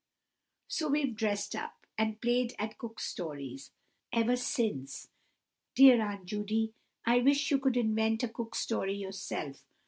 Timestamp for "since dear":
4.35-6.01